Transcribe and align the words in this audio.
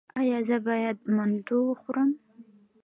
ایا 0.19 0.39
زه 0.47 0.57
باید 0.67 0.97
منتو 1.15 1.57
وخورم؟ 1.67 2.09